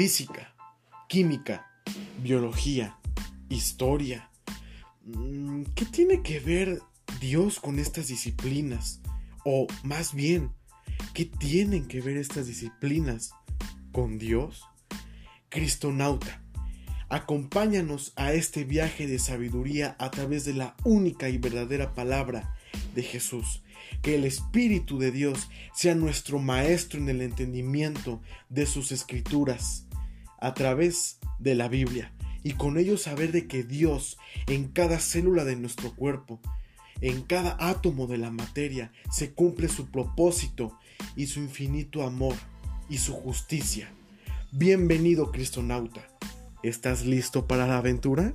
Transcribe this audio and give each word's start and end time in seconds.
física, 0.00 0.54
química, 1.10 1.70
biología, 2.22 2.96
historia. 3.50 4.30
Mm, 5.04 5.64
¿Qué 5.74 5.84
tiene 5.84 6.22
que 6.22 6.40
ver 6.40 6.80
Dios 7.20 7.60
con 7.60 7.78
estas 7.78 8.08
disciplinas? 8.08 9.02
O 9.44 9.66
más 9.82 10.14
bien, 10.14 10.52
¿qué 11.12 11.26
tienen 11.26 11.86
que 11.86 12.00
ver 12.00 12.16
estas 12.16 12.46
disciplinas 12.46 13.32
con 13.92 14.16
Dios? 14.16 14.62
Cristonauta, 15.50 16.42
acompáñanos 17.10 18.14
a 18.16 18.32
este 18.32 18.64
viaje 18.64 19.06
de 19.06 19.18
sabiduría 19.18 19.96
a 19.98 20.10
través 20.10 20.46
de 20.46 20.54
la 20.54 20.76
única 20.82 21.28
y 21.28 21.36
verdadera 21.36 21.92
palabra 21.92 22.56
de 22.94 23.02
Jesús. 23.02 23.62
Que 24.00 24.14
el 24.14 24.24
Espíritu 24.24 24.98
de 24.98 25.10
Dios 25.10 25.50
sea 25.74 25.94
nuestro 25.94 26.38
Maestro 26.38 26.98
en 26.98 27.10
el 27.10 27.20
entendimiento 27.20 28.22
de 28.48 28.64
sus 28.64 28.92
escrituras 28.92 29.84
a 30.40 30.54
través 30.54 31.18
de 31.38 31.54
la 31.54 31.68
Biblia 31.68 32.12
y 32.42 32.52
con 32.52 32.78
ello 32.78 32.96
saber 32.96 33.32
de 33.32 33.46
que 33.46 33.62
Dios 33.62 34.18
en 34.46 34.68
cada 34.68 34.98
célula 34.98 35.44
de 35.44 35.56
nuestro 35.56 35.94
cuerpo, 35.94 36.40
en 37.00 37.22
cada 37.22 37.56
átomo 37.58 38.06
de 38.06 38.18
la 38.18 38.30
materia, 38.30 38.92
se 39.10 39.32
cumple 39.32 39.68
su 39.68 39.90
propósito 39.90 40.78
y 41.16 41.26
su 41.26 41.40
infinito 41.40 42.02
amor 42.02 42.34
y 42.88 42.98
su 42.98 43.12
justicia. 43.14 43.90
Bienvenido, 44.52 45.30
Cristonauta. 45.30 46.06
¿Estás 46.62 47.06
listo 47.06 47.46
para 47.46 47.66
la 47.66 47.78
aventura? 47.78 48.34